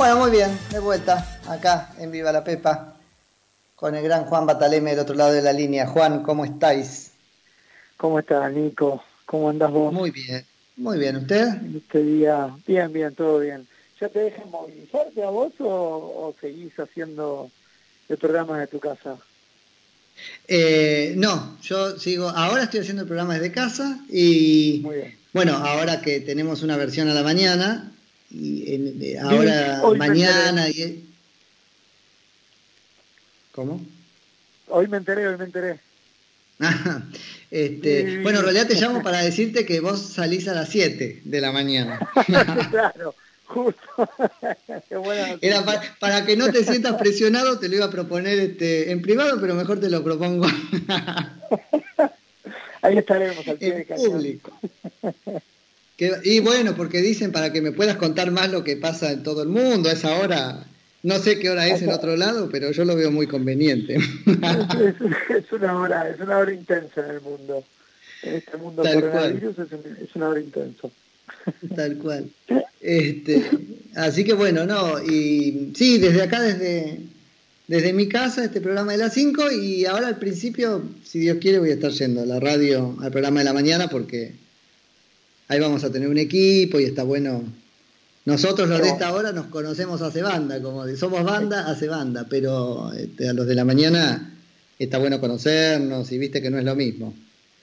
[0.00, 2.96] Bueno, muy bien, de vuelta acá en Viva la Pepa
[3.76, 5.86] con el gran Juan Bataleme del otro lado de la línea.
[5.86, 7.10] Juan, ¿cómo estáis?
[7.98, 9.04] ¿Cómo estás, Nico?
[9.26, 9.92] ¿Cómo andás vos?
[9.92, 10.42] Muy bien,
[10.78, 11.16] muy bien.
[11.16, 11.48] ¿Usted?
[11.76, 13.68] Este día, bien, bien, todo bien.
[14.00, 17.50] ¿Ya te dejan movilizarte a vos o, seguís haciendo
[18.08, 19.18] el programa de tu casa?
[20.48, 24.82] Eh, no, yo sigo, ahora estoy haciendo el programa desde casa y
[25.34, 27.92] bueno, ahora que tenemos una versión a la mañana,
[28.30, 31.04] y ahora mañana y...
[33.52, 33.80] ¿Cómo?
[34.68, 35.80] Hoy me enteré, hoy me enteré.
[37.50, 41.40] este, bueno, en realidad te llamo para decirte que vos salís a las 7 de
[41.40, 41.98] la mañana.
[42.70, 43.14] claro,
[43.46, 43.80] justo.
[45.40, 45.64] Era
[45.98, 49.54] para, que no te sientas presionado, te lo iba a proponer este, en privado, pero
[49.54, 50.46] mejor te lo propongo.
[52.82, 54.52] Ahí estaremos al pie de público
[56.24, 59.42] y bueno, porque dicen para que me puedas contar más lo que pasa en todo
[59.42, 60.66] el mundo a esa hora.
[61.02, 63.96] No sé qué hora es en otro lado, pero yo lo veo muy conveniente.
[63.96, 67.64] es, una hora, es una hora intensa en el mundo.
[68.22, 70.88] En este mundo Tal coronavirus es, es, una hora intensa.
[71.74, 72.30] Tal cual.
[72.80, 73.42] Este,
[73.96, 77.00] así que bueno, no, y sí, desde acá, desde,
[77.66, 81.60] desde mi casa, este programa de las 5, y ahora al principio, si Dios quiere,
[81.60, 84.34] voy a estar yendo a la radio, al programa de la mañana, porque
[85.50, 87.42] ahí vamos a tener un equipo y está bueno.
[88.24, 92.92] Nosotros los de esta hora nos conocemos hace banda, como somos banda, hace banda, pero
[92.92, 94.38] este, a los de la mañana
[94.78, 97.14] está bueno conocernos y viste que no es lo mismo.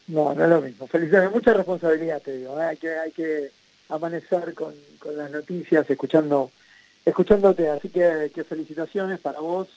[0.08, 0.88] No, no es lo mismo.
[0.88, 2.60] Felicidades, mucha responsabilidad te digo.
[2.60, 2.66] ¿eh?
[2.66, 3.52] Hay, que, hay que
[3.88, 4.74] amanecer con,
[5.16, 6.52] las noticias, escuchando,
[7.06, 7.70] escuchándote.
[7.70, 9.70] Así que, que felicitaciones para vos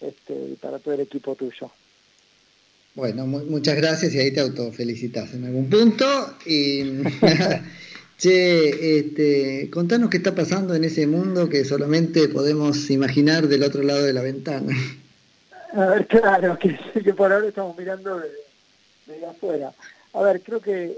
[0.00, 1.70] este, y para todo el equipo tuyo.
[2.94, 6.04] Bueno, muchas gracias y ahí te autofelicitas en algún punto.
[6.46, 7.02] Y
[8.18, 13.82] che, este, contanos qué está pasando en ese mundo que solamente podemos imaginar del otro
[13.82, 14.72] lado de la ventana.
[15.72, 16.78] A ver, claro, que,
[17.14, 18.20] por ahora estamos mirando
[19.06, 19.72] desde, afuera.
[20.12, 20.96] A ver, creo que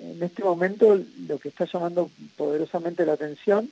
[0.00, 0.98] en este momento
[1.28, 3.70] lo que está llamando poderosamente la atención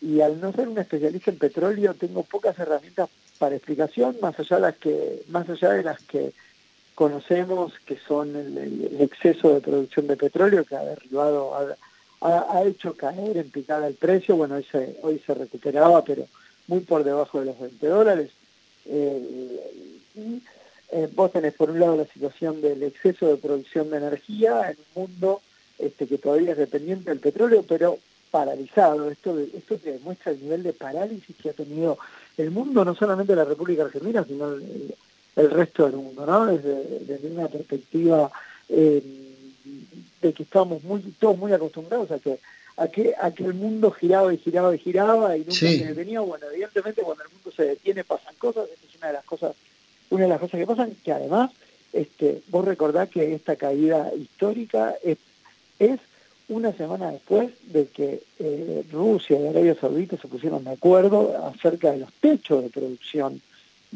[0.00, 3.08] y al no ser un especialista en petróleo tengo pocas herramientas
[3.40, 6.32] para explicación más allá de las que más allá de las que
[6.96, 11.76] conocemos que son el, exceso de producción de petróleo que ha derribado,
[12.22, 14.56] ha, hecho caer en picada el precio, bueno,
[15.02, 16.26] hoy se, recuperaba, pero
[16.66, 18.30] muy por debajo de los 20 dólares.
[18.86, 19.60] Eh,
[20.92, 24.78] eh, vos tenés por un lado la situación del exceso de producción de energía en
[24.94, 25.42] un mundo
[25.78, 27.98] este, que todavía es dependiente del petróleo, pero
[28.30, 29.10] paralizado.
[29.10, 31.98] Esto, esto te demuestra el nivel de parálisis que ha tenido
[32.38, 34.94] el mundo, no solamente la República Argentina, sino el,
[35.36, 36.46] el resto del mundo, ¿no?
[36.46, 38.30] Desde, una perspectiva
[38.68, 39.02] eh,
[40.22, 42.38] de que estamos muy, todos muy acostumbrados a que,
[42.76, 46.20] a que a que el mundo giraba y giraba y giraba y nunca se detenía.
[46.20, 49.54] Bueno, evidentemente cuando el mundo se detiene pasan cosas, esta es una de las cosas,
[50.10, 51.50] una de las cosas que pasan, que además,
[51.92, 55.18] este, vos recordás que esta caída histórica es,
[55.78, 56.00] es
[56.48, 61.90] una semana después de que eh, Rusia y Arabia Saudita se pusieron de acuerdo acerca
[61.90, 63.42] de los techos de producción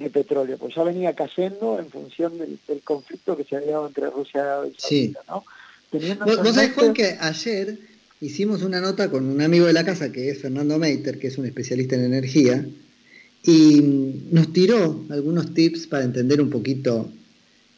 [0.01, 4.09] de petróleo, pues ya venía cayendo en función del, conflicto que se había dado entre
[4.09, 5.15] Rusia y sí.
[5.29, 5.45] ¿no?
[5.93, 7.79] ¿Vos, sabés, Juan, que ayer
[8.21, 11.37] hicimos una nota con un amigo de la casa que es Fernando Meiter, que es
[11.37, 12.67] un especialista en energía,
[13.45, 13.81] y
[14.31, 17.11] nos tiró algunos tips para entender un poquito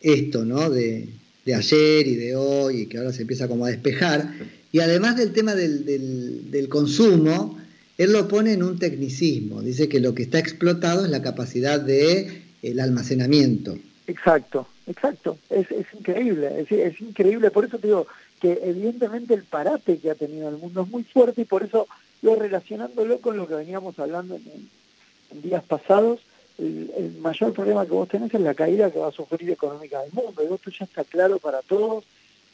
[0.01, 0.71] esto, ¿no?
[0.71, 1.09] De,
[1.45, 4.33] de ayer y de hoy, y que ahora se empieza como a despejar.
[4.71, 7.59] Y además del tema del, del, del consumo,
[7.99, 11.81] él lo pone en un tecnicismo, dice que lo que está explotado es la capacidad
[11.81, 13.77] de el almacenamiento.
[14.07, 15.67] Exacto, exacto, es,
[15.99, 18.07] increíble, es, increíble, por eso te digo
[18.41, 21.87] que evidentemente el parate que ha tenido el mundo es muy fuerte y por eso
[22.23, 26.21] lo relacionándolo con lo que veníamos hablando en, días pasados,
[26.59, 30.13] el, mayor problema que vos tenés es la caída que va a sufrir económica del
[30.13, 32.05] mundo, y esto ya está claro para todos.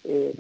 [0.05, 0.33] Eh,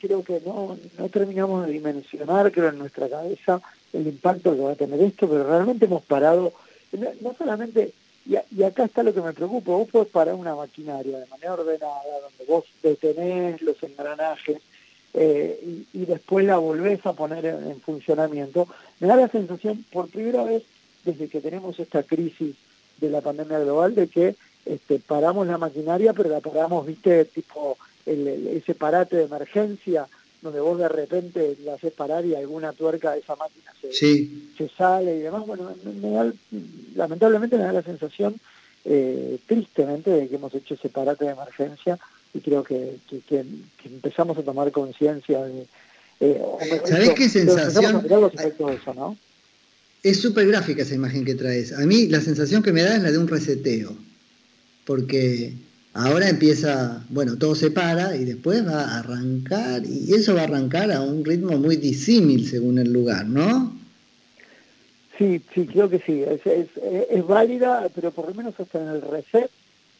[0.00, 3.60] creo que no, no terminamos de dimensionar, creo, en nuestra cabeza
[3.92, 6.52] el impacto que va a tener esto, pero realmente hemos parado,
[6.92, 7.92] no, solamente,
[8.26, 12.20] y, acá está lo que me preocupa, vos podés parar una maquinaria de manera ordenada,
[12.22, 14.58] donde vos detenés los engranajes
[15.14, 18.68] eh, y, después la volvés a poner en, funcionamiento.
[19.00, 20.62] Me da la sensación, por primera vez,
[21.04, 22.54] desde que tenemos esta crisis
[22.98, 24.34] de la pandemia global, de que
[24.66, 27.78] este, paramos la maquinaria, pero la paramos, viste, tipo
[28.08, 30.06] ese parate de emergencia,
[30.42, 34.68] donde vos de repente la haces parar y alguna tuerca de esa máquina se, se
[34.76, 35.46] sale y demás.
[35.46, 35.72] Bueno,
[36.94, 38.36] lamentablemente me da la sensación,
[38.84, 41.98] eh, tristemente, de que hemos hecho ese parate de emergencia
[42.34, 43.44] y creo que, que,
[43.84, 45.66] empezamos a tomar conciencia de...
[46.20, 46.42] Eh,
[46.84, 48.06] ¿Sabés qué sensación?
[48.06, 49.16] De eso, ¿no?
[50.02, 51.72] Es súper gráfica esa imagen que traes.
[51.72, 53.96] A mí la sensación que me da es la de un reseteo,
[54.84, 55.54] porque
[55.94, 60.44] ahora empieza, bueno, todo se para y después va a arrancar, y eso va a
[60.44, 63.76] arrancar a un ritmo muy disímil según el lugar, ¿no?
[65.16, 69.02] Sí, sí, creo que sí, es, es, válida, pero por lo menos hasta en el
[69.02, 69.50] reset,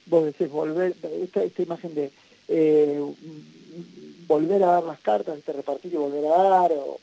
[0.07, 0.95] vos decís volver,
[1.25, 2.13] esta, esta imagen de
[2.47, 3.03] eh,
[4.29, 7.01] volver a dar las cartas, este repartir y volver a dar, o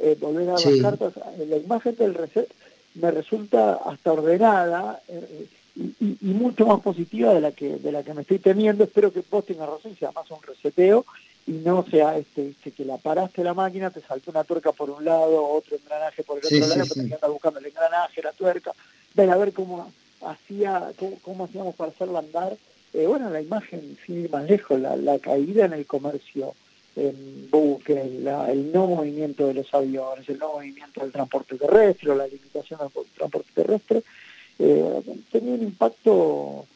[0.00, 2.48] eh, volver a dar las cartas, la imagen del reset
[2.94, 8.14] me resulta hasta ordenada eh, y, mucho más positiva de la que de la que
[8.14, 8.84] me estoy temiendo.
[8.84, 11.04] Espero que vos tengas razón y sea más un reseteo
[11.46, 14.90] y no sea este, este, que la paraste la máquina, te saltó una tuerca por
[14.90, 18.72] un lado, otro engranaje por el otro lado, sí, que buscando el engranaje, la tuerca,
[19.14, 19.92] ven a ver cómo
[20.24, 20.92] hacía,
[21.22, 22.56] cómo, hacíamos para hacerla andar.
[22.92, 26.54] Eh, bueno, la imagen, sin ir más lejos, la, la caída en el comercio
[26.94, 32.26] en buques, el no movimiento de los aviones, el no movimiento del transporte terrestre, la
[32.26, 34.02] limitación del transporte terrestre,
[34.58, 36.66] eh, tenía un impacto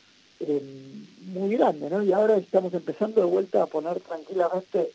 [0.41, 0.63] eh,
[1.33, 2.03] muy grande, ¿no?
[2.03, 4.91] Y ahora estamos empezando de vuelta a poner tranquilamente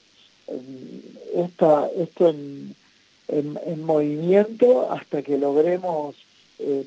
[1.33, 2.75] esta, esto en,
[3.27, 6.15] en, movimiento hasta que logremos
[6.59, 6.85] eh,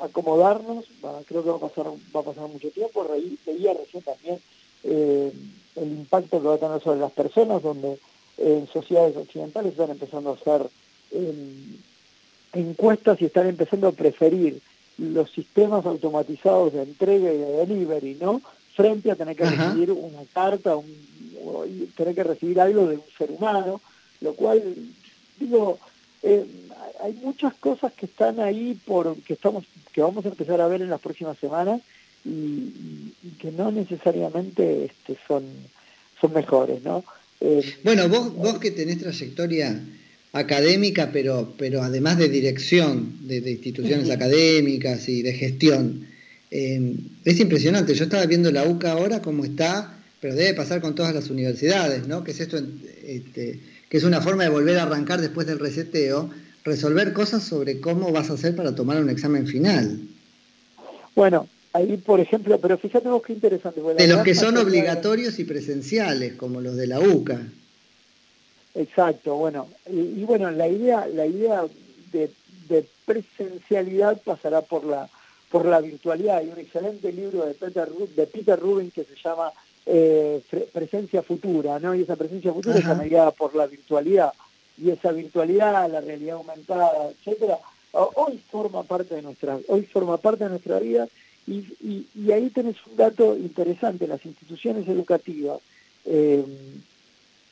[0.00, 0.86] acomodarnos.
[1.26, 3.06] creo que va a pasar va a pasar mucho tiempo.
[3.46, 4.38] Veía recién también
[4.84, 5.32] el
[5.76, 7.98] impacto que va a tener sobre las personas, donde
[8.38, 10.68] en sociedades occidentales están empezando a hacer
[12.52, 14.60] encuestas y están empezando a preferir
[14.98, 18.40] los sistemas automatizados de entrega y de delivery, ¿no?
[18.74, 20.86] Frente a tener que recibir una carta, un,
[21.96, 23.80] tener que recibir algo de un ser humano,
[24.20, 24.62] lo cual,
[25.38, 25.78] digo,
[26.22, 26.44] eh,
[27.02, 30.82] hay muchas cosas que están ahí por que estamos que vamos a empezar a ver
[30.82, 31.80] en las próximas semanas
[32.24, 35.44] y, que no necesariamente este, son
[36.20, 37.04] son mejores, ¿no?
[37.40, 39.78] Eh, bueno, vos vos que tenés trayectoria
[40.34, 46.08] académica, pero, pero además de dirección de, instituciones académicas y de gestión.
[46.50, 50.96] Eh, es impresionante, yo estaba viendo la UCA ahora como está, pero debe pasar con
[50.96, 52.24] todas las universidades, ¿no?
[52.24, 52.58] Que es esto,
[53.06, 56.30] este, que es una forma de volver a arrancar después del reseteo,
[56.64, 60.00] resolver cosas sobre cómo vas a hacer para tomar un examen final.
[61.14, 63.80] Bueno, ahí por ejemplo, pero fíjate vos qué interesante.
[63.80, 67.40] de los que son obligatorios y presenciales, como los de la UCA.
[68.74, 71.64] Exacto, bueno, y, bueno, la idea, la idea
[72.12, 72.30] de,
[73.04, 75.08] presencialidad pasará por la
[75.50, 76.38] por la virtualidad.
[76.38, 79.52] Hay un excelente libro de Peter, de Peter Rubin que se llama
[79.84, 80.42] eh,
[80.72, 81.94] Presencia Futura, ¿no?
[81.94, 84.32] Y esa presencia futura está mediada por la virtualidad.
[84.82, 87.58] Y esa virtualidad, la realidad aumentada, etcétera,
[87.92, 91.06] hoy forma parte de nuestra, hoy forma parte de nuestra vida
[91.46, 95.60] y, y, y ahí tenés un dato interesante, las instituciones educativas
[96.04, 96.44] eh,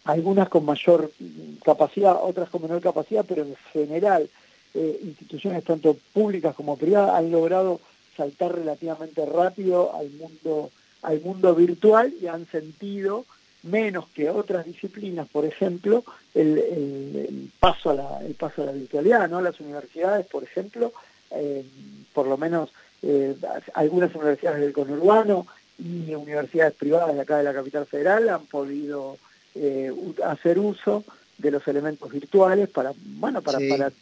[0.04, 1.10] algunas con mayor
[1.64, 4.28] capacidad, otras con menor capacidad, pero en general
[4.74, 7.80] eh, instituciones tanto públicas como privadas han logrado
[8.16, 10.70] saltar relativamente rápido al mundo
[11.02, 13.24] al mundo virtual y han sentido
[13.64, 19.40] menos que otras disciplinas, por ejemplo, el, paso a la paso a virtualidad, ¿no?
[19.40, 20.92] Las universidades, por ejemplo,
[21.30, 21.64] eh,
[22.12, 22.70] por lo menos
[23.02, 23.36] eh,
[23.74, 25.46] algunas universidades del conurbano
[25.78, 29.16] y universidades privadas de acá de la capital federal han podido
[29.54, 29.92] eh,
[30.24, 31.04] hacer uso
[31.38, 33.92] de los elementos virtuales para, bueno, para, para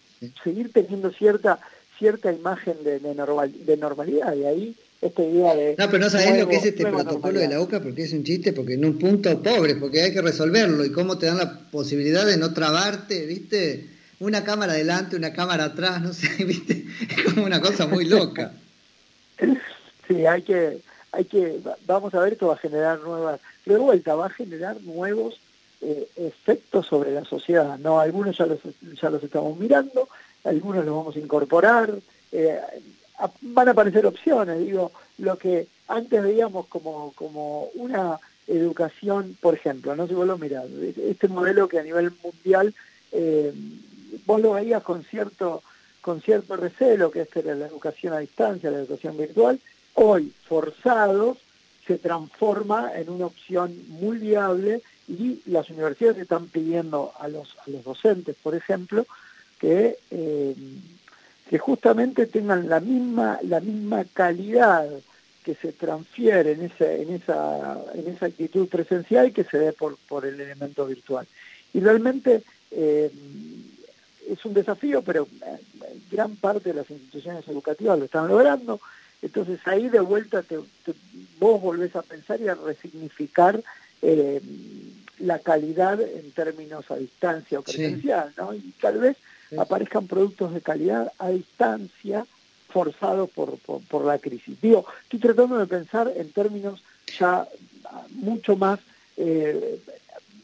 [0.43, 1.59] seguir teniendo cierta
[2.01, 4.35] cierta imagen de, de, normal, de normalidad.
[4.35, 5.77] Y ahí esta idea de...
[5.79, 8.25] No, pero no sabés lo que es este protocolo de la UCA porque es un
[8.25, 11.61] chiste, porque en un punto pobre, porque hay que resolverlo y cómo te dan la
[11.71, 13.87] posibilidad de no trabarte, ¿viste?
[14.19, 16.87] Una cámara adelante, una cámara atrás, no sé, ¿viste?
[17.09, 18.53] Es como una cosa muy loca.
[20.09, 20.81] sí, hay que,
[21.13, 24.81] hay que, vamos a ver que va a generar nuevas, de vuelta, va a generar
[24.83, 25.39] nuevos
[25.83, 28.01] eh, efectos sobre la sociedad, ¿no?
[28.01, 28.59] Algunos ya los,
[29.01, 30.09] ya los estamos mirando,
[30.45, 31.93] algunos los vamos a incorporar,
[32.33, 32.61] eh,
[33.41, 39.95] van a aparecer opciones, digo, lo que antes veíamos como, como una educación, por ejemplo,
[39.95, 42.75] no si vos lo mirás, este modelo que a nivel mundial
[43.13, 43.53] eh,
[44.27, 45.63] vos lo veías con cierto,
[46.01, 49.61] con cierto recelo, que esta era la educación a distancia, la educación virtual,
[49.95, 51.39] hoy forzados
[51.87, 57.71] se transforma en una opción muy viable y las universidades están pidiendo a los, a
[57.71, 59.07] los docentes, por ejemplo,
[59.59, 60.55] que, eh,
[61.49, 64.89] que justamente tengan la misma, la misma calidad
[65.45, 69.97] que se transfiere en esa, en esa, en esa actitud presencial que se dé por,
[70.09, 71.27] por el elemento virtual.
[71.73, 73.11] Y realmente eh,
[74.29, 75.59] es un desafío, pero eh,
[76.11, 78.81] gran parte de las instituciones educativas lo están logrando.
[79.23, 80.57] Entonces ahí de vuelta te,
[81.41, 83.61] vos volvés a pensar y a resignificar
[85.21, 88.55] la calidad en términos a distancia o presencial, ¿no?
[88.55, 89.17] Y tal vez
[89.59, 92.27] aparezcan productos de calidad a distancia
[92.69, 94.61] forzados por, por, la crisis.
[94.61, 96.83] Digo, estoy tratando de pensar en términos
[97.19, 97.47] ya
[98.11, 98.79] mucho más
[99.17, 99.81] eh,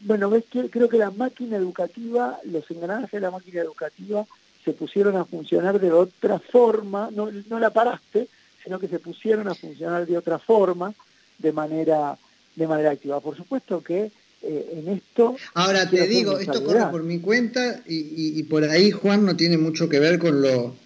[0.01, 4.25] bueno, ves que creo que la máquina educativa, los engranajes de la máquina educativa
[4.65, 8.29] se pusieron a funcionar de otra forma, no, no la paraste,
[8.63, 10.95] sino que se pusieron a funcionar de otra forma,
[11.39, 12.17] de manera,
[12.55, 13.21] de manera activa.
[13.21, 14.13] Por supuesto que
[14.47, 15.37] eh, en esto...
[15.55, 19.59] Ahora te digo, esto corre por mi cuenta y, y, por ahí Juan no tiene
[19.59, 20.77] mucho que ver con lo,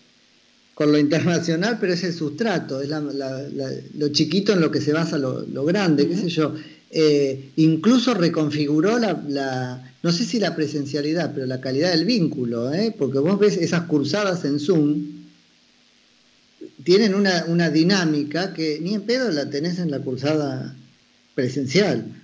[0.75, 4.93] con lo internacional, pero es el sustrato, es la, lo chiquito en lo que se
[4.93, 6.55] basa lo, lo grande, qué sé yo.
[6.90, 12.95] Eh, incluso reconfiguró la, no sé si la presencialidad, pero la calidad del vínculo, ¿eh?
[12.97, 15.21] porque vos ves esas cursadas en Zoom,
[16.83, 20.75] tienen una, una dinámica que ni en pedo la tenés en la cursada
[21.35, 22.19] presencial.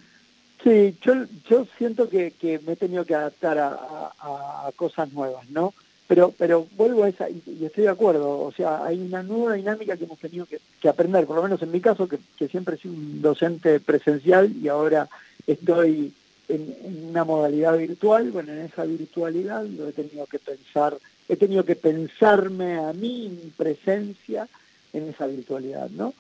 [0.63, 1.15] Sí, yo,
[1.49, 5.75] yo siento que, que me he tenido que adaptar a, a, cosas nuevas, ¿no?
[6.09, 9.97] Pero, pero vuelvo a esa, y, estoy de acuerdo, o sea, hay una nueva dinámica
[9.97, 12.95] que hemos tenido que, aprender, por lo menos en mi caso, que, siempre he sido
[12.95, 15.09] un docente presencial y ahora
[15.47, 16.13] estoy
[16.49, 16.77] en,
[17.09, 20.97] una modalidad virtual, bueno, en esa virtualidad lo he tenido que pensar,
[21.29, 24.49] he tenido que pensarme a mí, mi presencia
[24.93, 26.15] en esa virtualidad, ¿no?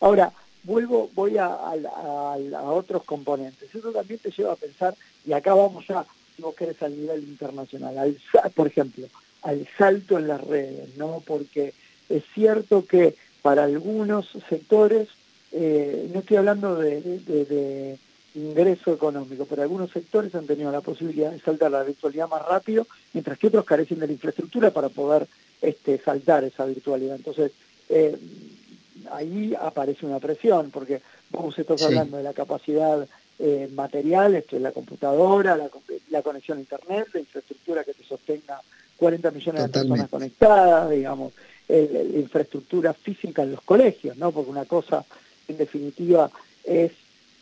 [0.00, 0.32] Ahora,
[0.64, 3.74] vuelvo, voy a, a, otros componentes.
[3.74, 4.94] Eso también te lleva a pensar,
[5.26, 6.04] y acá vamos ya,
[6.36, 7.98] si vos querés, al nivel internacional.
[7.98, 8.16] Al,
[8.54, 9.06] por ejemplo,
[9.42, 11.22] al salto en las redes, ¿no?
[11.26, 11.74] Porque
[12.08, 15.08] es cierto que para algunos sectores,
[15.50, 17.98] eh, no estoy hablando de,
[18.34, 22.86] ingreso económico, pero algunos sectores han tenido la posibilidad de saltar la virtualidad más rápido,
[23.12, 25.26] mientras que otros carecen de la infraestructura para poder
[25.60, 27.16] este, saltar esa virtualidad.
[27.16, 27.52] Entonces,
[27.90, 28.16] eh,
[29.10, 33.06] ahí aparece una presión, porque vos estás hablando de la capacidad
[33.38, 35.68] eh, material, esto es la computadora, la,
[36.10, 38.60] la conexión a Internet, la infraestructura que te sostenga
[38.96, 41.32] 40 millones de personas conectadas, digamos,
[41.68, 44.30] la infraestructura física en los colegios, ¿no?
[44.30, 45.04] Porque una cosa,
[45.48, 46.30] en definitiva,
[46.64, 46.92] es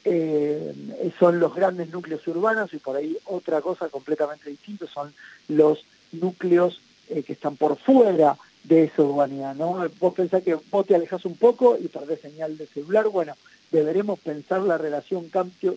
[0.05, 0.73] eh,
[1.19, 5.12] son los grandes núcleos urbanos y por ahí otra cosa completamente distinta son
[5.49, 9.88] los núcleos eh, que están por fuera de esa urbanidad, ¿no?
[9.99, 13.35] Vos pensás que vos te alejas un poco y perdés señal de celular, bueno,
[13.71, 15.31] deberemos pensar la relación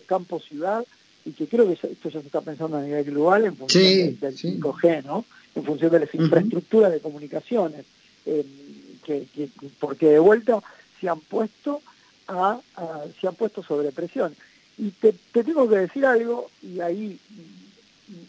[0.06, 0.84] campo-ciudad
[1.24, 4.36] y que creo que esto ya se está pensando a nivel global en función del
[4.36, 5.24] 5G, ¿no?
[5.54, 7.84] en función de las infraestructuras de comunicaciones,
[8.26, 8.44] eh,
[9.04, 9.26] que,
[9.78, 10.60] porque de vuelta
[11.00, 11.80] se han puesto
[12.28, 12.58] a,
[13.20, 14.34] se han puesto sobre presión.
[14.76, 17.18] Y te, tengo que decir algo, y ahí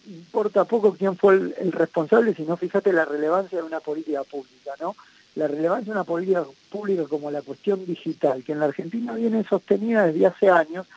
[0.08, 4.96] importa poco quién fue el, responsable, sino fíjate la relevancia de una política pública, ¿no?
[5.36, 9.44] La relevancia de una política pública como la cuestión digital, que en la Argentina viene
[9.44, 10.88] sostenida desde hace años,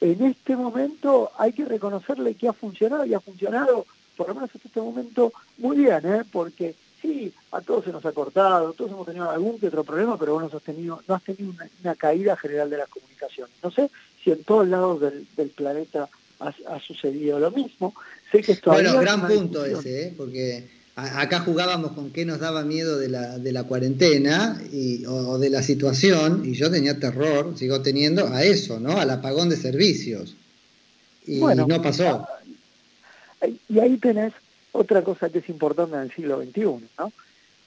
[0.00, 4.50] en este momento hay que reconocerle que ha funcionado y ha funcionado por lo menos
[4.54, 6.24] hasta este momento, muy bien, ¿eh?
[6.32, 10.18] porque sí, a todos se nos ha cortado, todos hemos tenido algún que otro problema,
[10.18, 11.52] pero vos no has tenido, no has tenido
[11.82, 13.54] una, caída general de las comunicaciones.
[13.62, 13.90] No sé
[14.22, 16.08] si en todos lados del, planeta
[16.40, 17.94] ha, sucedido lo mismo.
[18.30, 20.14] Sé que esto bueno, gran punto ese, ¿eh?
[20.16, 25.38] porque acá jugábamos con qué nos daba miedo de la, de la cuarentena y, o,
[25.38, 28.98] de la situación, y yo tenía terror, sigo teniendo, a eso, ¿no?
[28.98, 30.36] Al apagón de servicios.
[31.26, 32.26] Y no pasó.
[33.68, 34.32] Y ahí tenés
[34.72, 37.12] otra cosa que es importante en el siglo XXI, ¿no?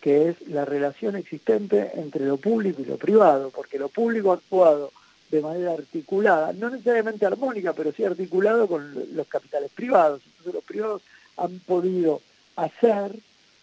[0.02, 4.36] que es la relación existente entre lo público y lo privado, porque lo público ha
[4.36, 4.92] actuado
[5.30, 10.22] de manera articulada, no necesariamente armónica, pero sí articulado con los capitales privados.
[10.26, 11.02] Entonces los privados
[11.38, 12.22] han podido
[12.56, 13.16] hacer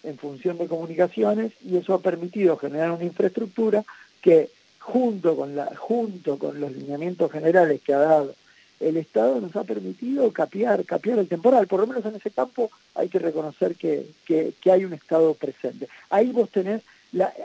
[0.05, 3.85] en función de comunicaciones y eso ha permitido generar una infraestructura
[4.23, 8.35] que junto con, la, junto con los lineamientos generales que ha dado
[8.79, 12.71] el Estado nos ha permitido capear, capear el temporal, por lo menos en ese campo
[12.95, 15.89] hay que reconocer que, que, hay un Estado presente.
[16.11, 16.83] Ahí vos tenés,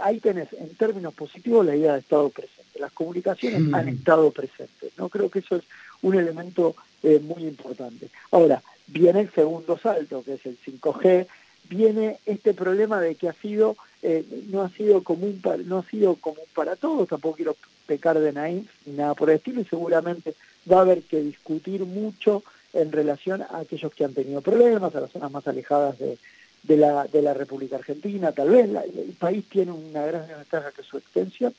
[0.02, 2.61] ahí tenés en términos positivos la idea de Estado presente.
[2.80, 5.10] Las comunicaciones han estado presentes, ¿no?
[5.10, 5.64] Creo que eso es
[6.02, 8.10] un elemento eh, muy importante.
[8.32, 11.28] Ahora, viene el segundo salto, que es el 5G,
[11.70, 15.84] viene este problema de que ha sido eh, no ha sido común para, no ha
[15.84, 19.66] sido común para todos tampoco quiero pecar de naif ni nada por el estilo y
[19.66, 20.34] seguramente
[20.70, 25.02] va a haber que discutir mucho en relación a aquellos que han tenido problemas, a
[25.02, 26.18] las zonas más alejadas de,
[26.64, 30.82] de, la, de la República Argentina, tal vez el país tiene una gran ventaja que
[30.82, 31.54] es su extensión,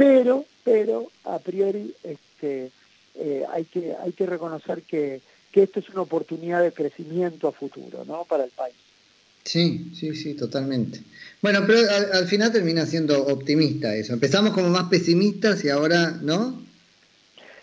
[0.00, 2.70] pero, pero a priori este,
[3.16, 5.20] eh, hay, que, hay que reconocer que,
[5.52, 8.24] que esto es una oportunidad de crecimiento a futuro ¿no?
[8.24, 8.74] para el país.
[9.44, 11.00] Sí, sí, sí, totalmente.
[11.42, 14.14] Bueno, pero al, al, final termina siendo optimista eso.
[14.14, 16.62] Empezamos como más pesimistas y ahora, ¿no?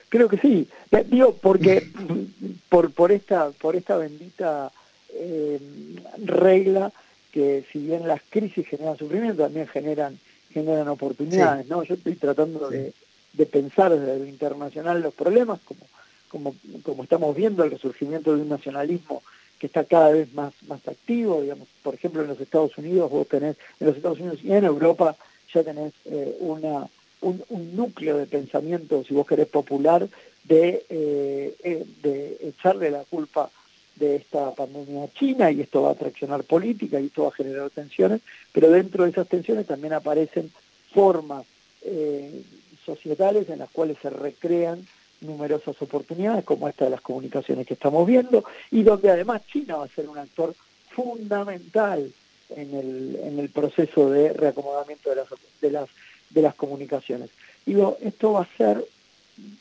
[0.10, 0.68] Creo que sí.
[0.92, 1.90] Eh, digo, porque
[2.70, 4.72] por, por, esta, por esta bendita
[5.12, 5.60] eh,
[6.24, 6.92] regla
[7.32, 10.20] que si bien las crisis generan sufrimiento, también generan
[10.58, 11.84] generan oportunidades, ¿no?
[11.84, 12.94] Yo estoy tratando de,
[13.52, 15.82] pensar desde lo internacional los problemas, como,
[16.30, 19.22] como, como estamos viendo el resurgimiento de un nacionalismo
[19.60, 23.28] que está cada vez más, más activo, digamos, por ejemplo en los Estados Unidos vos
[23.28, 25.16] tenés, en los Estados Unidos y en Europa
[25.54, 26.88] ya tenés eh, una,
[27.22, 30.08] un, núcleo de pensamiento, si vos querés, popular,
[30.44, 33.52] de, eh, eh, de echarle la culpa
[34.00, 37.70] de esta pandemia China y esto va a traccionar política y esto va a generar
[37.70, 40.52] tensiones, pero dentro de esas tensiones también aparecen
[40.94, 41.46] formas
[41.84, 42.44] eh,
[42.86, 44.86] societales en las cuales se recrean
[45.22, 49.86] numerosas oportunidades como esta de las comunicaciones que estamos viendo y donde además China va
[49.86, 50.54] a ser un actor
[50.92, 52.12] fundamental
[52.50, 55.28] en el, en el proceso de reacomodamiento de las,
[55.62, 55.90] de las,
[56.30, 57.30] de las comunicaciones.
[57.66, 58.86] Digo, esto va a ser,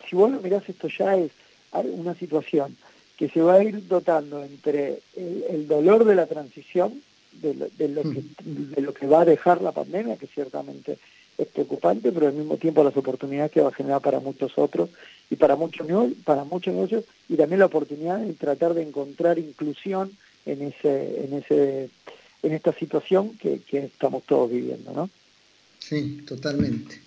[0.09, 1.33] si vos lo mirás, esto ya es
[1.73, 2.77] una situación
[3.17, 7.01] que se va a ir dotando entre el, dolor de la transición,
[7.33, 8.75] de lo, que, mm.
[8.75, 10.99] de lo que va a dejar la pandemia, que ciertamente
[11.39, 14.91] es preocupante, pero al mismo tiempo las oportunidades que va a generar para muchos otros
[15.31, 15.87] y para muchos
[16.25, 20.13] para muchos negocios y también la oportunidad de tratar de encontrar inclusión
[20.47, 21.91] en ese en ese
[22.43, 25.11] en esta situación que, que estamos todos viviendo, ¿no?
[25.79, 27.01] Sí, totalmente.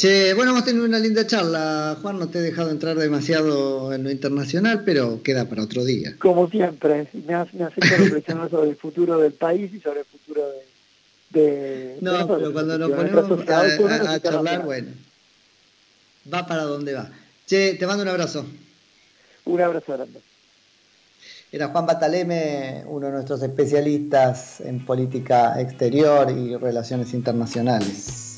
[0.00, 1.94] Che, bueno, hemos tenido una linda charla.
[2.00, 6.16] Juan, no te he dejado entrar demasiado en lo internacional, pero queda para otro día.
[6.18, 10.06] Como siempre, me has, me hecho reflexionar sobre el futuro del país y sobre el
[10.06, 10.40] futuro
[11.28, 11.98] de...
[12.00, 14.88] no, pero cuando nos ponemos a, charlar, bueno,
[16.32, 17.10] va para donde va.
[17.44, 18.46] Che, te mando un abrazo.
[19.44, 20.20] Un abrazo grande.
[21.52, 28.29] Era Juan Bataleme, uno de nuestros especialistas en política exterior y relaciones internacionales.